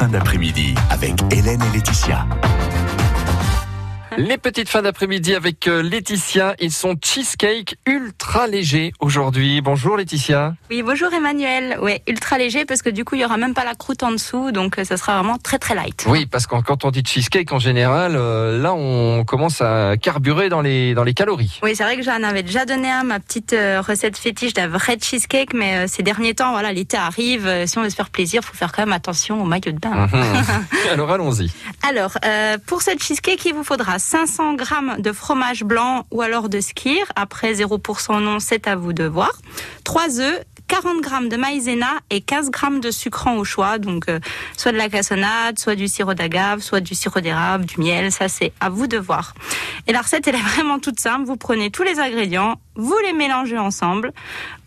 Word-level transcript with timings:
fins 0.00 0.08
d'après-midi 0.08 0.74
avec 0.88 1.12
Hélène 1.30 1.60
et 1.60 1.76
Laetitia. 1.76 2.26
Les 4.18 4.38
petites 4.38 4.68
fins 4.68 4.82
d'après-midi 4.82 5.34
avec 5.34 5.68
euh, 5.68 5.82
Laetitia. 5.82 6.54
Ils 6.60 6.72
sont 6.72 6.96
cheesecake 7.02 7.76
ultra 7.86 8.46
légers 8.48 8.92
aujourd'hui. 8.98 9.60
Bonjour 9.60 9.96
Laetitia. 9.96 10.54
Oui, 10.68 10.82
bonjour 10.82 11.12
Emmanuel. 11.12 11.78
Ouais, 11.80 12.02
ultra 12.08 12.36
léger 12.36 12.64
parce 12.64 12.82
que 12.82 12.90
du 12.90 13.04
coup, 13.04 13.14
il 13.14 13.20
y 13.20 13.24
aura 13.24 13.36
même 13.36 13.54
pas 13.54 13.64
la 13.64 13.74
croûte 13.74 14.02
en 14.02 14.10
dessous, 14.10 14.50
donc 14.50 14.78
euh, 14.78 14.84
ça 14.84 14.96
sera 14.96 15.14
vraiment 15.14 15.38
très 15.38 15.58
très 15.58 15.74
light. 15.74 16.04
Oui, 16.08 16.26
parce 16.26 16.46
que 16.46 16.60
quand 16.60 16.84
on 16.84 16.90
dit 16.90 17.02
cheesecake 17.06 17.52
en 17.52 17.58
général, 17.60 18.16
euh, 18.16 18.60
là 18.60 18.74
on 18.74 19.24
commence 19.24 19.60
à 19.60 19.94
carburer 19.96 20.48
dans 20.48 20.60
les 20.60 20.94
dans 20.94 21.04
les 21.04 21.14
calories. 21.14 21.60
Oui, 21.62 21.76
c'est 21.76 21.84
vrai 21.84 21.96
que 21.96 22.02
j'en 22.02 22.22
avais 22.22 22.42
déjà 22.42 22.64
donné 22.64 22.90
un, 22.90 23.04
ma 23.04 23.20
petite 23.20 23.54
recette 23.86 24.18
fétiche 24.18 24.54
d'un 24.54 24.68
vrai 24.68 24.98
cheesecake, 25.00 25.54
mais 25.54 25.76
euh, 25.76 25.86
ces 25.86 26.02
derniers 26.02 26.34
temps, 26.34 26.50
voilà, 26.50 26.72
l'été 26.72 26.96
arrive. 26.96 27.46
euh, 27.46 27.66
si 27.66 27.78
on 27.78 27.82
veut 27.82 27.90
se 27.90 27.94
faire 27.96 28.10
plaisir, 28.10 28.42
faut 28.42 28.56
faire 28.56 28.72
quand 28.72 28.82
même 28.82 28.92
attention 28.92 29.40
au 29.40 29.44
maillot 29.44 29.72
de 29.72 29.78
bain. 29.78 30.08
Mhm. 30.12 30.44
Alors 30.92 31.10
allons-y. 31.12 31.50
Alors, 31.88 32.12
pour 32.66 32.82
cette 32.82 33.02
cheesecake, 33.02 33.44
il 33.46 33.54
vous 33.54 33.64
faudra 33.64 33.98
500 34.10 34.54
grammes 34.54 34.96
de 34.98 35.12
fromage 35.12 35.62
blanc 35.62 36.04
ou 36.10 36.20
alors 36.20 36.48
de 36.48 36.60
skyr. 36.60 37.04
Après 37.14 37.52
0% 37.52 38.20
non, 38.20 38.40
c'est 38.40 38.66
à 38.66 38.74
vous 38.74 38.92
de 38.92 39.04
voir. 39.04 39.40
3 39.84 40.18
œufs. 40.18 40.40
40 40.66 41.00
grammes 41.00 41.28
de 41.28 41.36
maïzena 41.36 41.98
et 42.10 42.20
15 42.20 42.50
grammes 42.52 42.78
de 42.78 42.92
sucrant 42.92 43.36
au 43.36 43.44
choix, 43.44 43.78
donc 43.78 44.08
euh, 44.08 44.20
soit 44.56 44.70
de 44.70 44.76
la 44.76 44.88
cassonade, 44.88 45.58
soit 45.58 45.74
du 45.74 45.88
sirop 45.88 46.14
d'agave, 46.14 46.60
soit 46.60 46.78
du 46.78 46.94
sirop 46.94 47.18
d'érable, 47.18 47.64
du 47.64 47.80
miel, 47.80 48.12
ça 48.12 48.28
c'est 48.28 48.52
à 48.60 48.68
vous 48.68 48.86
de 48.86 48.96
voir. 48.96 49.34
Et 49.88 49.92
la 49.92 50.00
recette 50.00 50.28
elle 50.28 50.36
est 50.36 50.38
vraiment 50.54 50.78
toute 50.78 51.00
simple, 51.00 51.24
vous 51.24 51.36
prenez 51.36 51.72
tous 51.72 51.82
les 51.82 51.98
ingrédients, 51.98 52.60
vous 52.80 52.96
les 53.04 53.12
mélangez 53.12 53.58
ensemble, 53.58 54.12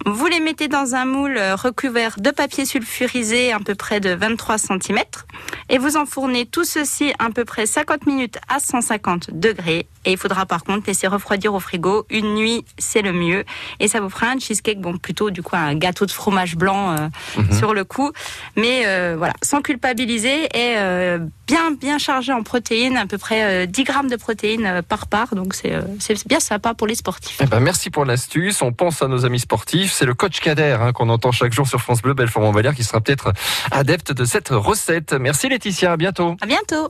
vous 0.05 0.27
les 0.27 0.39
mettez 0.39 0.67
dans 0.67 0.93
un 0.93 1.05
moule 1.05 1.37
euh, 1.37 1.55
recouvert 1.55 2.19
de 2.19 2.29
papier 2.29 2.65
sulfurisé 2.65 3.51
à 3.51 3.59
peu 3.59 3.73
près 3.73 3.99
de 3.99 4.11
23 4.11 4.57
cm 4.57 4.99
et 5.69 5.77
vous 5.79 5.97
enfournez 5.97 6.45
tout 6.45 6.63
ceci 6.63 7.13
à 7.17 7.29
peu 7.31 7.45
près 7.45 7.65
50 7.65 8.05
minutes 8.05 8.37
à 8.49 8.59
150 8.59 9.31
degrés. 9.31 9.87
Et 10.05 10.11
il 10.11 10.17
faudra 10.17 10.45
par 10.45 10.63
contre 10.63 10.87
laisser 10.87 11.07
refroidir 11.07 11.53
au 11.53 11.59
frigo. 11.59 12.05
Une 12.09 12.35
nuit, 12.35 12.65
c'est 12.77 13.01
le 13.01 13.13
mieux. 13.13 13.45
Et 13.79 13.87
ça 13.87 14.01
vous 14.01 14.09
fera 14.09 14.27
un 14.27 14.39
cheesecake, 14.39 14.81
bon, 14.81 14.97
plutôt 14.97 15.29
du 15.29 15.41
coup 15.41 15.55
un 15.55 15.75
gâteau 15.75 16.05
de 16.05 16.11
fromage 16.11 16.55
blanc 16.55 16.91
euh, 16.91 17.07
sur 17.57 17.73
le 17.73 17.83
coup. 17.85 18.11
Mais 18.57 18.83
euh, 18.85 19.15
voilà, 19.17 19.33
sans 19.41 19.61
culpabiliser 19.61 20.43
et 20.45 20.77
euh, 20.77 21.19
bien 21.47 21.71
bien 21.71 21.97
chargé 21.97 22.31
en 22.31 22.43
protéines, 22.43 22.97
à 22.97 23.05
peu 23.05 23.17
près 23.17 23.63
euh, 23.63 23.65
10 23.65 23.83
grammes 23.83 24.09
de 24.09 24.15
protéines 24.15 24.65
euh, 24.65 24.81
par 24.81 25.07
part. 25.07 25.35
Donc 25.35 25.53
c'est 25.53 25.73
euh, 25.73 25.81
c'est 25.99 26.27
bien 26.27 26.39
sympa 26.39 26.73
pour 26.73 26.87
les 26.87 26.95
sportifs. 26.95 27.37
Eh 27.41 27.45
ben, 27.45 27.59
merci 27.59 27.89
pour 27.89 28.05
l'astuce. 28.05 28.61
On 28.61 28.71
pense 28.71 29.01
à 29.01 29.07
nos 29.07 29.25
amis 29.25 29.39
sportifs. 29.39 29.91
C'est 29.91 30.05
le 30.05 30.13
coach 30.13 30.39
Kader 30.39 30.77
hein, 30.79 30.91
qu'on 30.93 31.09
entend 31.09 31.31
chaque 31.31 31.53
jour 31.53 31.67
sur 31.67 31.81
France 31.81 32.01
Bleu 32.01 32.13
Belfort-Montbéliard 32.13 32.75
qui 32.75 32.83
sera 32.83 33.01
peut-être 33.01 33.33
adepte 33.71 34.11
de 34.11 34.25
cette 34.25 34.49
recette. 34.49 35.13
Merci 35.13 35.49
Laetitia. 35.49 35.93
À 35.93 35.97
bientôt. 35.97 36.35
À 36.41 36.45
bientôt. 36.45 36.89